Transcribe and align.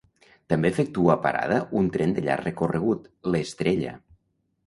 També 0.53 0.69
efectua 0.71 1.17
parada 1.25 1.59
un 1.81 1.91
tren 1.97 2.15
de 2.15 2.25
Llarg 2.27 2.45
Recorregut, 2.49 3.05
l'Estrella. 3.35 3.93